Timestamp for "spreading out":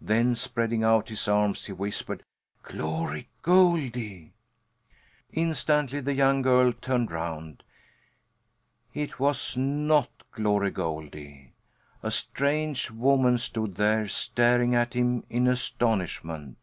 0.34-1.10